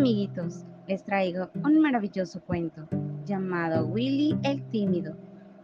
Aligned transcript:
amiguitos, 0.00 0.64
les 0.88 1.04
traigo 1.04 1.50
un 1.62 1.78
maravilloso 1.78 2.40
cuento 2.40 2.88
llamado 3.26 3.86
Willy 3.86 4.34
el 4.44 4.66
Tímido, 4.70 5.14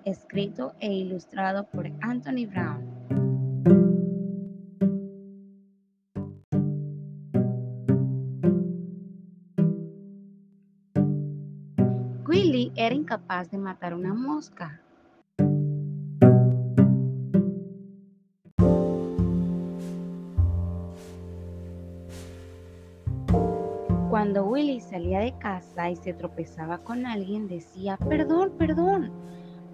escrito 0.04 0.74
e 0.78 0.92
ilustrado 0.92 1.64
por 1.70 1.86
Anthony 2.02 2.44
Brown. 2.46 2.84
Willy 12.28 12.72
era 12.76 12.94
incapaz 12.94 13.50
de 13.50 13.56
matar 13.56 13.94
una 13.94 14.12
mosca, 14.12 14.82
Cuando 24.16 24.46
Willy 24.46 24.80
salía 24.80 25.20
de 25.20 25.36
casa 25.36 25.90
y 25.90 25.96
se 25.96 26.14
tropezaba 26.14 26.78
con 26.78 27.04
alguien, 27.04 27.48
decía, 27.48 27.98
perdón, 27.98 28.54
perdón. 28.56 29.12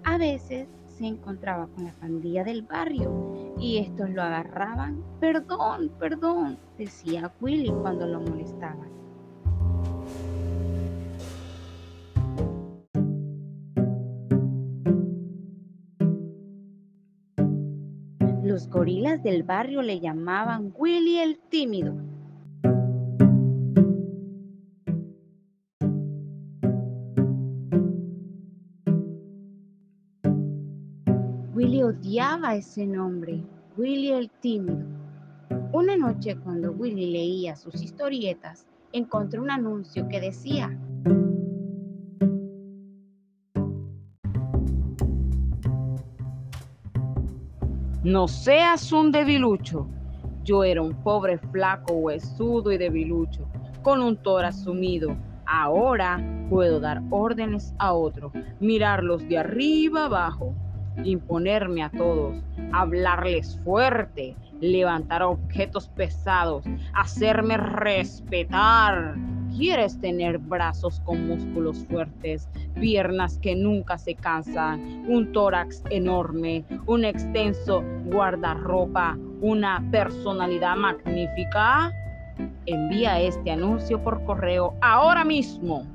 A 0.03 0.17
veces 0.17 0.67
se 0.85 1.05
encontraba 1.05 1.67
con 1.67 1.85
la 1.85 1.93
pandilla 1.93 2.43
del 2.43 2.63
barrio 2.63 3.55
y 3.57 3.77
estos 3.77 4.09
lo 4.09 4.21
agarraban. 4.21 5.01
Perdón, 5.21 5.93
perdón, 5.97 6.57
decía 6.77 7.31
Willy 7.39 7.71
cuando 7.71 8.05
lo 8.05 8.19
molestaban. 8.19 8.91
Los 18.43 18.67
gorilas 18.67 19.23
del 19.23 19.43
barrio 19.43 19.81
le 19.81 20.01
llamaban 20.01 20.73
Willy 20.75 21.19
el 21.19 21.39
tímido 21.39 21.95
Willy 31.63 31.81
odiaba 31.81 32.55
ese 32.55 32.85
nombre, 32.85 33.41
Willy 33.77 34.11
el 34.11 34.29
tímido. 34.41 34.85
Una 35.71 35.95
noche 35.95 36.35
cuando 36.35 36.73
Willy 36.73 37.09
leía 37.09 37.55
sus 37.55 37.81
historietas, 37.81 38.67
encontró 38.91 39.41
un 39.41 39.49
anuncio 39.49 40.05
que 40.09 40.19
decía, 40.19 40.77
No 48.03 48.27
seas 48.27 48.91
un 48.91 49.13
debilucho. 49.13 49.87
Yo 50.43 50.65
era 50.65 50.81
un 50.81 51.01
pobre 51.01 51.37
flaco, 51.37 51.93
huesudo 51.93 52.73
y 52.73 52.77
debilucho, 52.77 53.47
con 53.83 54.01
un 54.01 54.17
tórax 54.17 54.63
sumido. 54.63 55.15
Ahora 55.45 56.21
puedo 56.49 56.81
dar 56.81 57.01
órdenes 57.09 57.73
a 57.79 57.93
otro, 57.93 58.33
mirarlos 58.59 59.25
de 59.29 59.37
arriba 59.37 60.07
abajo 60.07 60.53
imponerme 61.03 61.83
a 61.83 61.89
todos, 61.89 62.35
hablarles 62.71 63.59
fuerte, 63.63 64.35
levantar 64.59 65.23
objetos 65.23 65.89
pesados, 65.89 66.65
hacerme 66.93 67.57
respetar. 67.57 69.15
¿Quieres 69.55 69.99
tener 69.99 70.39
brazos 70.39 70.99
con 71.01 71.27
músculos 71.27 71.85
fuertes, 71.85 72.49
piernas 72.79 73.37
que 73.37 73.55
nunca 73.55 73.97
se 73.99 74.15
cansan, 74.15 75.05
un 75.07 75.31
tórax 75.31 75.83
enorme, 75.91 76.65
un 76.87 77.05
extenso 77.05 77.83
guardarropa, 78.05 79.17
una 79.41 79.83
personalidad 79.91 80.75
magnífica? 80.75 81.91
Envía 82.65 83.21
este 83.21 83.51
anuncio 83.51 84.01
por 84.01 84.23
correo 84.25 84.73
ahora 84.81 85.23
mismo. 85.23 85.85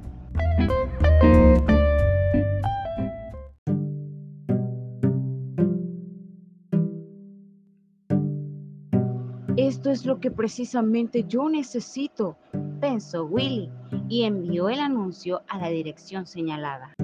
Esto 9.58 9.90
es 9.90 10.06
lo 10.06 10.20
que 10.20 10.30
precisamente 10.30 11.24
yo 11.26 11.48
necesito, 11.48 12.36
pensó 12.80 13.24
Willy 13.24 13.68
y 14.08 14.22
envió 14.22 14.68
el 14.68 14.78
anuncio 14.78 15.42
a 15.48 15.58
la 15.58 15.68
dirección 15.68 16.26
señalada. 16.26 16.94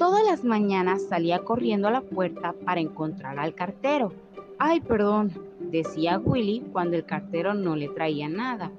Todas 0.00 0.24
las 0.26 0.42
mañanas 0.42 1.02
salía 1.08 1.44
corriendo 1.44 1.86
a 1.86 1.92
la 1.92 2.00
puerta 2.00 2.56
para 2.64 2.80
encontrar 2.80 3.38
al 3.38 3.54
cartero. 3.54 4.12
Ay, 4.58 4.80
perdón, 4.80 5.30
decía 5.60 6.18
Willy 6.18 6.58
cuando 6.72 6.96
el 6.96 7.06
cartero 7.06 7.54
no 7.54 7.76
le 7.76 7.88
traía 7.88 8.28
nada. 8.28 8.72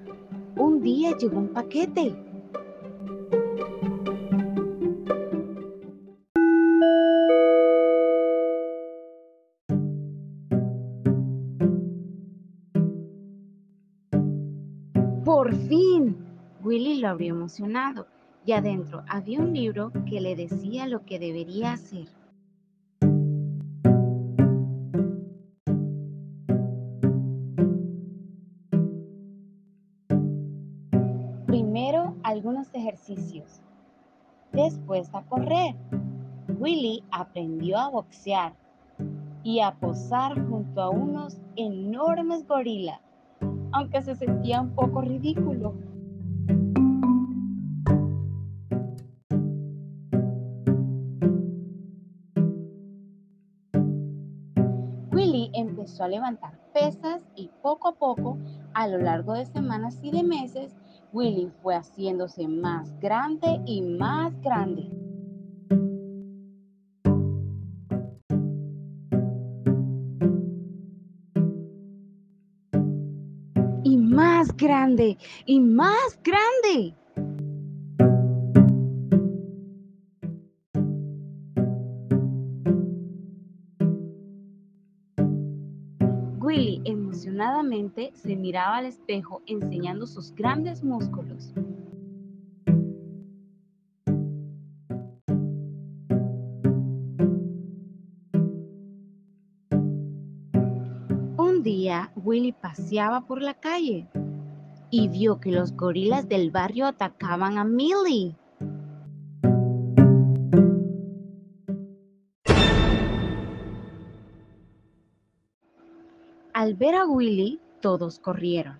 Un 0.58 0.82
día 0.82 1.16
llegó 1.18 1.38
un 1.38 1.54
paquete. 1.54 2.25
Por 15.25 15.56
fin. 15.56 16.16
Willy 16.63 17.00
lo 17.00 17.09
abrió 17.09 17.34
emocionado 17.34 18.06
y 18.46 18.52
adentro 18.52 19.03
había 19.09 19.40
un 19.40 19.53
libro 19.56 19.91
que 20.08 20.22
le 20.22 20.36
decía 20.36 20.86
lo 20.86 21.03
que 21.03 21.18
debería 21.18 21.74
hacer. 21.74 22.08
Primero 31.47 32.16
algunos 32.22 32.72
ejercicios, 32.75 33.62
después 34.53 35.09
a 35.16 35.24
correr. 35.24 35.74
Willy 36.59 37.03
aprendió 37.09 37.80
a 37.80 37.90
boxear 37.90 38.53
y 39.44 39.62
a 39.62 39.72
posar 39.74 40.35
junto 40.47 40.81
a 40.84 40.91
unos 40.91 41.41
enormes 41.56 42.47
gorilas 42.47 43.05
aunque 43.75 44.02
se 44.02 44.16
sentía 44.16 44.62
un 44.62 44.74
poco 44.74 45.02
ridículo. 45.02 45.75
Willy 55.12 55.52
empezó 55.53 56.06
a 56.06 56.08
levantar 56.08 56.58
pesas 56.74 57.28
y 57.35 57.50
poco 57.62 57.90
a 57.90 57.96
poco, 57.96 58.38
a 58.74 58.88
lo 58.88 58.97
largo 58.97 59.34
de 59.34 59.46
semanas 59.46 60.00
y 60.02 60.12
de 60.12 60.24
meses, 60.24 60.74
Willy 61.12 61.52
fue 61.62 61.75
haciéndose 61.75 62.47
más 62.47 62.97
grande 63.02 63.62
y 63.66 63.81
más 63.81 64.40
grande. 64.41 64.90
Más 74.16 74.56
grande 74.56 75.18
y 75.46 75.59
más 75.59 76.18
grande. 76.24 76.96
Willy 86.40 86.81
emocionadamente 86.86 88.14
se 88.14 88.38
miraba 88.38 88.78
al 88.78 88.86
espejo 88.86 89.42
enseñando 89.48 90.08
sus 90.08 90.34
grandes 90.34 90.82
músculos. 90.82 91.53
Día 101.85 102.11
Willy 102.16 102.52
paseaba 102.52 103.28
por 103.28 103.43
la 103.43 103.53
calle 103.53 104.08
y 104.90 105.08
vio 105.08 105.40
que 105.40 105.52
los 105.52 105.73
gorilas 105.73 106.28
del 106.28 106.49
barrio 106.49 106.87
atacaban 106.87 107.59
a 107.59 107.64
Millie. 107.64 108.35
Al 116.53 116.73
ver 116.73 116.96
a 116.96 117.05
Willy, 117.05 117.59
todos 117.82 118.17
corrieron. 118.17 118.79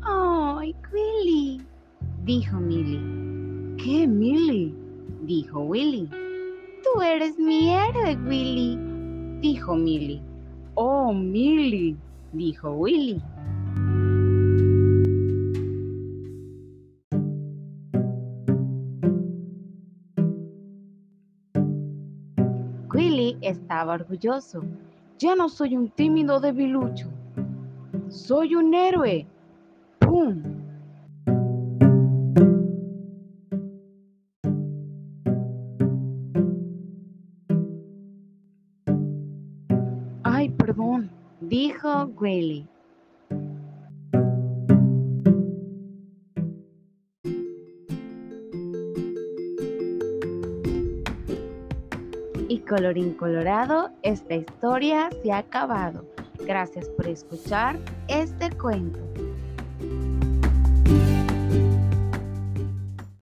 ¡Ay, 0.00 0.74
Willy! 0.94 1.60
dijo 2.24 2.56
Millie 2.58 3.29
qué, 3.82 4.06
Milly? 4.06 4.74
dijo 5.22 5.60
Willy. 5.60 6.08
Tú 6.82 7.02
eres 7.02 7.38
mi 7.38 7.70
héroe, 7.70 8.16
Willy, 8.26 8.78
dijo 9.40 9.74
Milly. 9.74 10.22
Oh, 10.74 11.12
Milly, 11.12 11.96
dijo 12.32 12.70
Willy. 12.72 13.22
Willy 22.92 23.36
estaba 23.40 23.94
orgulloso. 23.94 24.62
Ya 25.18 25.34
no 25.36 25.48
soy 25.48 25.76
un 25.76 25.90
tímido 25.90 26.40
debilucho. 26.40 27.08
Soy 28.08 28.54
un 28.54 28.74
héroe. 28.74 29.26
¡Pum! 30.00 30.69
Dijo 41.60 42.06
Willy. 42.18 42.66
Y 52.48 52.60
colorín 52.60 53.12
colorado, 53.12 53.90
esta 54.02 54.36
historia 54.36 55.10
se 55.22 55.32
ha 55.32 55.38
acabado. 55.38 56.06
Gracias 56.46 56.88
por 56.88 57.06
escuchar 57.06 57.78
este 58.08 58.50
cuento. 58.56 59.09